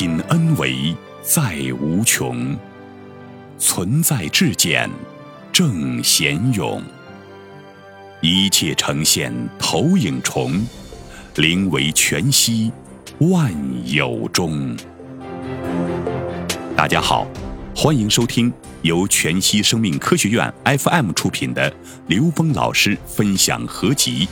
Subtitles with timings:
[0.00, 2.56] 品恩为在无穷，
[3.58, 4.88] 存在至简
[5.52, 6.82] 正贤勇，
[8.22, 10.66] 一切呈现投影重，
[11.34, 12.72] 灵为全息
[13.18, 13.52] 万
[13.84, 14.74] 有中。
[16.74, 17.26] 大家好，
[17.76, 21.70] 欢迎收听由全息生命科学院 FM 出品的
[22.06, 24.26] 刘峰老师分享合集，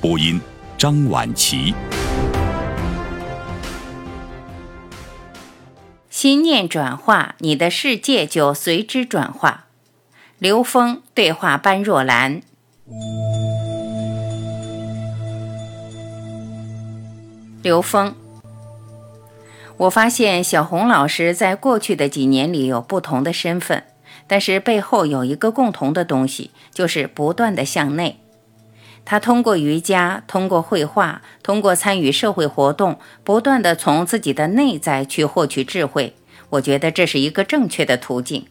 [0.00, 0.40] 播音
[0.76, 1.72] 张婉琪。
[6.24, 9.66] 心念转化，你的世界就随之转化。
[10.38, 12.40] 刘峰对话般若兰。
[17.62, 18.14] 刘峰，
[19.76, 23.84] 我发现小红老师在过去的几年里有不同的身份，
[24.26, 28.20] 但是背后有一个共同的东西，就是不断的向内。
[29.06, 36.16] 他通过瑜伽，通过绘画，通过参与社会活动，不断的从自己的内在去获取智慧。
[36.54, 38.46] 我觉得这是一个正确的途径，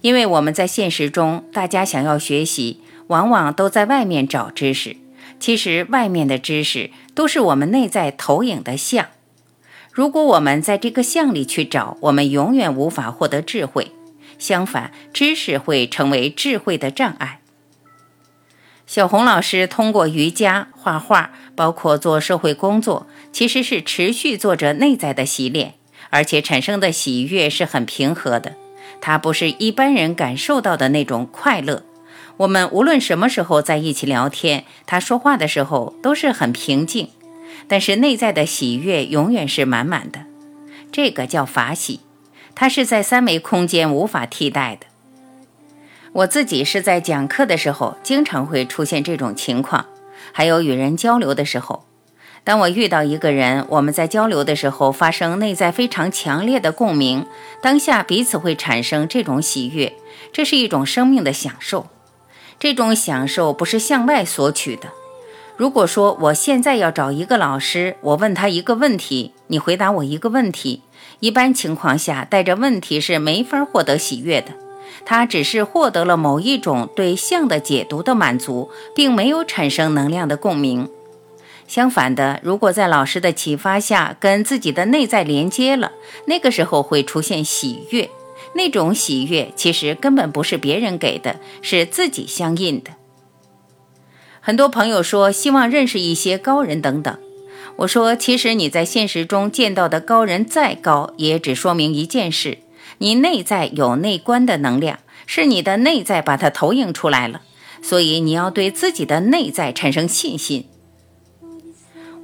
[0.00, 4.96] 因为我们在现实中，大家想要学习，往往都在外面找知识。
[5.40, 9.08] 其实，外面的知识都是我们内在投影的像。
[9.92, 13.92] 如果我们在这个像里去找，我们永远无法获得智慧。
[14.38, 17.40] 相反，知识会成为智慧的障碍。
[18.86, 25.74] 小红老师通过瑜伽、画画，包括做社会工作，其实是持续做着内在的洗练，
[26.10, 28.54] 而且产生的喜悦是很平和的。
[29.00, 31.84] 它不是一般人感受到的那种快乐。
[32.38, 37.10] 我们无论什么时候在一起聊天，他说话的时候都是很平静，
[37.68, 40.24] 但是内在的喜悦永远是满满的。
[40.90, 42.00] 这个叫法喜，
[42.54, 44.86] 它是在三维空间无法替代的。
[46.12, 49.86] 我自己是在讲课的时候，经常会出现这种情况，
[50.32, 51.84] 还有与人交流的时候，
[52.44, 57.24] 当我遇到一个人，我们在交流的时候发生内在非常强烈的共鸣，
[57.62, 59.94] 当下彼此会产生这种喜悦，
[60.30, 61.86] 这是一种生命的享受。
[62.60, 64.90] 这种享受不是向外索取的。
[65.56, 70.82] 如果说我现在要找一个老师，我问他一个问题，你回答我一个问题，
[71.20, 74.48] 一般情况下带着问题是没法获得喜悦的。
[75.06, 80.88] 他只是获得了某一种对象的解读的满足，并没有产生能量的共鸣。
[81.66, 85.92] 相反的，如果在老师的启发下跟自己的内在连接了，
[86.26, 88.10] 那个时候会出现喜悦。
[88.56, 92.92] 那种喜悦其实根本不是别人给的，是自己相应的。
[94.40, 97.18] 很多朋友说希望认识一些高人等等，
[97.76, 102.58] 我说其实你在现实中见到的高人再高，也只说明一件事。
[102.98, 107.40] 你内在有内观的能量，是你的内在把它投影出来了，
[107.82, 110.68] 所以你要对自己的内在产生信心。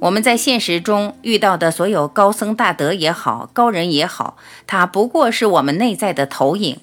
[0.01, 4.35] 我们在现实中遇到的所有高僧大德也好，高人也好，
[4.65, 6.77] 它不过是我们内在的投影，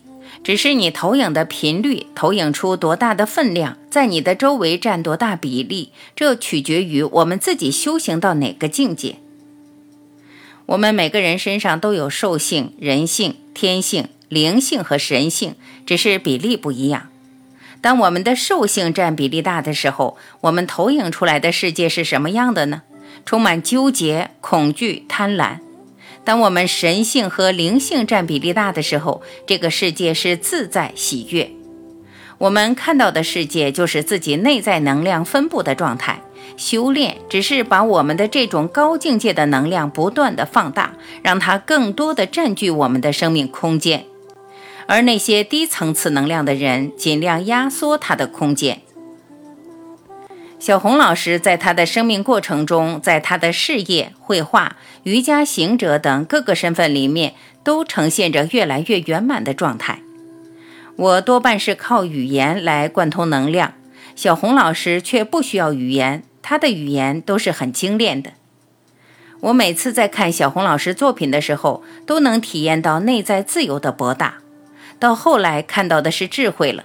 [0.45, 9.17] 只是你投影的频率，投影出多大的分量，在你的周围占多大比例，这取决于我们自己修行到哪个境界。
[10.67, 17.09] 我们每个人身上都有兽性、人性、天性、灵性和神性，只是比例不一样。
[17.81, 22.83] 当我们的兽性占比例大的时候，我们投影出来的世界是什么样的呢？
[23.25, 25.59] 充满纠结、恐惧、贪婪。
[26.25, 31.51] 当我们神性和灵性占比例大的时候，这个世界是自在喜悦。
[32.39, 36.21] 我们看到的世界就是自己内在能量分布的状态。
[36.57, 44.05] 修炼只是把我们的这种高境界的能量不断的放大，让它更多的占据我们的生命空间，
[44.87, 48.83] 而那些低层次能量的人，尽量压缩它的空间。
[50.59, 60.01] 小红老师在他的生命过程中，在他的事业、绘画、瑜伽行者等各个身份里面，都呈现着越来越圆满的状态。
[60.97, 63.75] 我多半是靠语言来贯通能量，
[64.17, 66.25] 小红老师却不需要语言。
[66.43, 68.33] 他的语言都是很精炼的。
[69.41, 74.39] 我每次在看小红老师作品的时候，都能体验到内在自由的博大。
[74.99, 76.85] 到后来看到的是智慧了。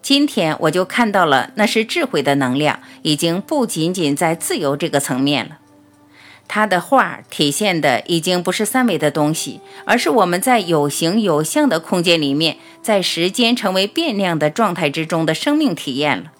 [0.00, 5.58] 今天我就看到了，那是智慧的能量，已经不仅仅在自由这个层面了。
[6.46, 16.32] 他的画体现的已经不是三维的东西，而是我们在有形有相的空间里面，在时间成为变量的状态之中的生命体验了。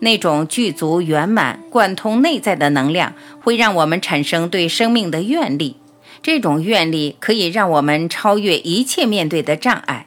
[0.00, 5.76] 那种具足圆满、贯通内在的能量，会让我们产生对生命的愿力。
[6.22, 10.06] 这种愿力可以让我们超越一切面对的障碍。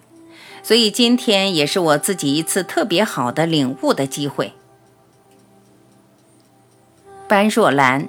[0.61, 4.53] 所以今天也是我自己一次特别好的领悟的机会。
[7.27, 8.07] 般若兰，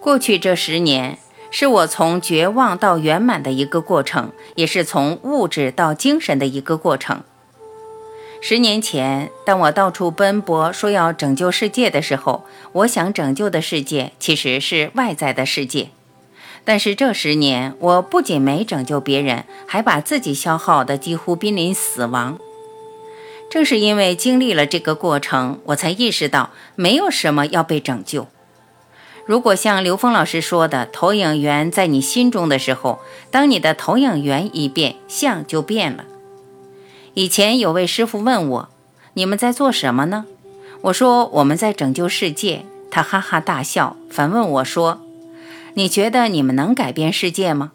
[0.00, 1.18] 过去这十年，
[1.50, 7.22] 是我从绝望到圆满的一个过程，也是从物质到精神的一个过程。
[8.40, 15.90] 十年前，当我到处奔波说要拯救世界的时候，我想拯救的世界其实是外在的世界。
[16.68, 22.38] 但是这十年，我不仅没拯救别人，还把自己消耗的几乎濒临死亡。
[23.48, 28.26] 正是因为经历了这个过程，我才意识到没有什么要被拯救。
[29.24, 32.98] 如果像刘峰老师说的，投影源在你心中的时候，
[33.30, 36.04] 当你的投影源一变，相就变了。
[37.14, 38.68] 以前有位师傅问我
[39.14, 40.26] ：“你们在做什么呢？”
[40.82, 45.00] 我说：“我们在拯救世界。”他哈哈大笑，反问我说
[45.78, 47.70] ：“你觉得你们能改变世界吗？”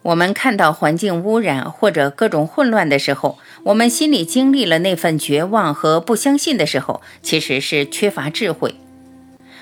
[0.00, 8.74] 我们看到环境污染或者各种混乱的时候，我们心里经历了那份绝望和不相信的时候，其实是缺乏智慧。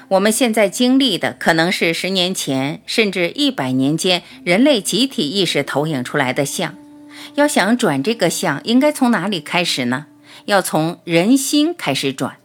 [0.08, 6.76] 我们现在经历的可能是十年前甚至一百年间人类集体意识投影出来的像。
[7.35, 10.06] 要想转这个相，应该从哪里开始呢？
[10.47, 12.39] 要从人心开始转。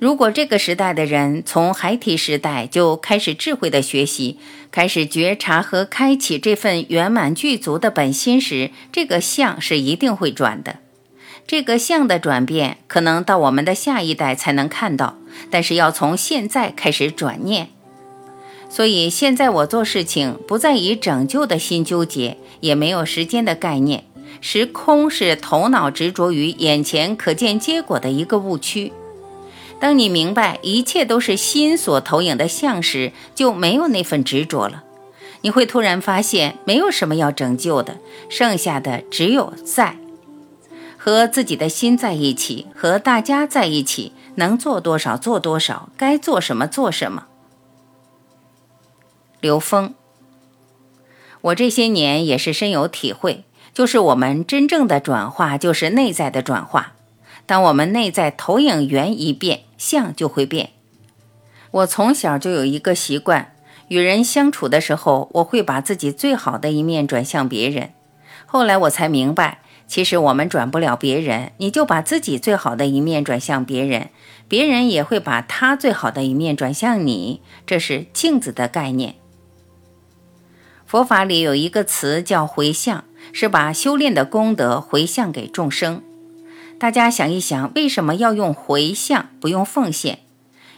[0.00, 4.38] 如果这个时代的人从孩提时代就开始智慧的学习，
[4.72, 10.78] 开始觉察和开启这份圆满具足的本心时，这个相是一定会转的。
[11.46, 15.18] 这个相的转变，可能到我们的下一代才能看到，
[15.50, 17.68] 但是要从现在开始转念。
[18.70, 24.04] 所以现在我做事情不再以拯救的心纠结，也没有时间的概念。
[24.40, 28.94] 时空是头脑执着于眼前可见结果的一个误区。
[29.80, 34.84] 当你明白一切都是心所投影的像时，就没有那份执着了。
[35.40, 37.96] 你会突然发现，没有什么要拯救的，
[38.28, 39.96] 剩下的只有在
[40.98, 47.26] 和自己的心在一起，和大家在一起，能做多少做多少，该做什么做什么。
[49.40, 49.94] 刘峰，
[51.40, 56.92] 我这些年也是深有体会，就是我们真正的转化，就是内在的转化。
[57.50, 60.70] 当我们内在投影源一变，相就会变。
[61.72, 63.56] 我从小就有一个习惯，
[63.88, 67.90] 与人相处的时候，我会把自己最好的一面转向别人。
[68.46, 74.10] 后来我才明白，其实我们转不了别人，你就把自己最好的一面转向别人，
[74.46, 77.42] 别人也会把他最好的一面转向你。
[77.66, 79.16] 这是镜子的概念。
[80.86, 83.02] 佛法里有一个词叫回向，
[83.32, 86.04] 是把修炼的功德回向给众生。
[86.80, 90.20] 大家想一想，为什么要用回向，不用奉献？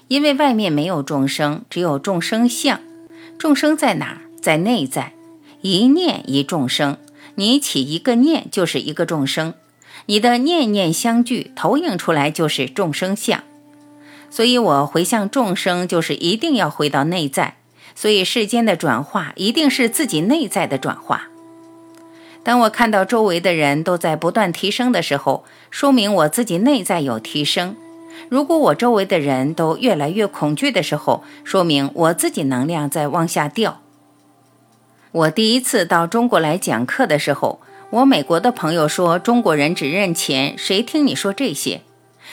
[0.09, 2.81] 因为外面没有众生，只有众生相。
[3.39, 4.21] 众生在哪？
[4.43, 5.13] 在内在。
[5.61, 6.97] 一念一众生，
[7.37, 9.55] 你起一个念就是一个众生，
[10.07, 13.45] 你的念念相聚，投影出来就是众生相。
[14.29, 17.59] 所以我回向众生，就是一定要回到内在。
[17.95, 21.29] 所以，世间的转化一定是自己内在的转化。
[22.45, 27.77] 当我看到周围的人都在不断提升的时候，说明我自己内在有提升；
[28.29, 33.81] 如果我周围的人都越来越恐惧的时候，说明我自己能量在往下掉。
[35.13, 37.61] 我第一次到中国来讲课的时候，
[37.91, 41.83] 我美国的朋友说：“中国人只认钱，谁听你说这些？”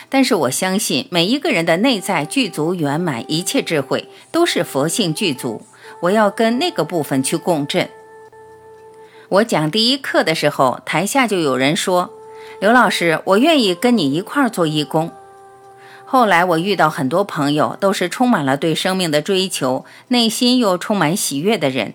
[0.08, 5.62] 但是我相信每一个人的内在具足圆满，一切智慧都是佛性具足。
[6.04, 7.90] 我要跟那个部分去共振。
[9.30, 12.10] 我讲第一课的时候，台下就有人说
[12.60, 15.12] ：“刘老师，我愿意跟你一块儿做义工。”
[16.04, 21.94] 后来我遇到很多朋友，都是充满了对生命的追求，内心又充满喜悦的人。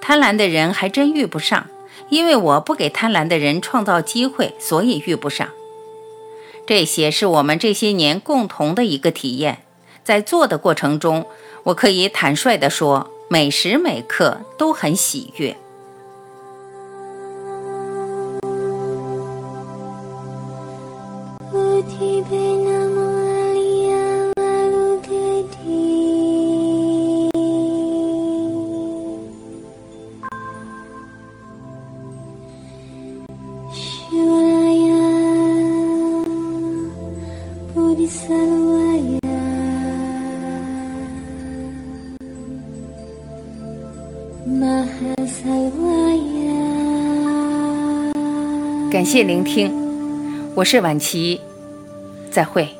[0.00, 1.66] 贪婪的人还真遇不上，
[2.08, 5.48] 因为我不给贪婪的人创造机会，所以遇不上。
[6.64, 9.64] 这些是我们这些年共同的一个体验，
[10.04, 11.26] 在做的过程中，
[11.64, 15.56] 我可以坦率地说，每时每刻都很喜悦。
[48.90, 49.72] 感谢聆听，
[50.54, 51.40] 我是婉琪，
[52.30, 52.79] 再会。